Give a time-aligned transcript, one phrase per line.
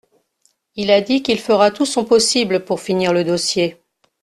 [0.77, 3.77] Il a dit qu’il fera tout son possible pour finir le dossier.